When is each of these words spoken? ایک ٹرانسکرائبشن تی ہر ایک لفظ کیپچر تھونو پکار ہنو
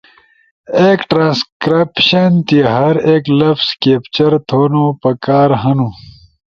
ایک 0.81 0.99
ٹرانسکرائبشن 1.09 2.29
تی 2.47 2.57
ہر 2.73 2.95
ایک 3.09 3.23
لفظ 3.39 3.67
کیپچر 3.81 4.31
تھونو 4.47 4.85
پکار 5.01 5.49
ہنو 5.63 5.89